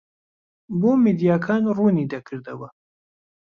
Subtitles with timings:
[0.79, 2.67] بۆ میدیاکان ڕوونی دەکردەوە